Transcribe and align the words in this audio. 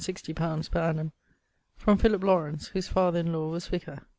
_per 0.71 0.79
annum 0.81 1.11
from 1.77 1.95
Philip 1.99 2.23
Laurence, 2.23 2.69
whose 2.69 2.87
father 2.87 3.19
in 3.19 3.31
law 3.31 3.49
was 3.51 3.67
vicar. 3.67 4.01